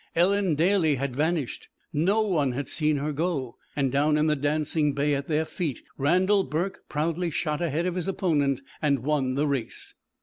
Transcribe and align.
Ellen 0.15 0.55
Daly 0.55 0.95
had 0.95 1.15
vanished. 1.15 1.69
No 1.93 2.23
one 2.23 2.53
had 2.53 2.67
seen 2.67 2.97
her 2.97 3.13
go. 3.13 3.57
And 3.75 3.91
down 3.91 4.17
in 4.17 4.25
the 4.25 4.35
dancing 4.35 4.93
bay 4.93 5.13
at 5.13 5.27
their 5.27 5.45
feet 5.45 5.83
Randal 5.95 6.43
Burke 6.43 6.85
proudly 6.89 7.29
shot 7.29 7.61
ahead 7.61 7.85
of 7.85 7.93
his 7.93 8.07
opponent 8.07 8.61
and 8.81 9.03
won 9.03 9.35
the 9.35 9.45
race. 9.45 9.93